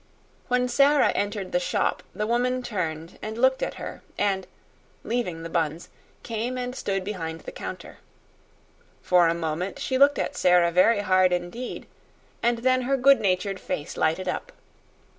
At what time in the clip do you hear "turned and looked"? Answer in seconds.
2.63-3.61